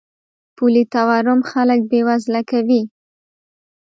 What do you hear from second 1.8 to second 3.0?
بې وزله کوي.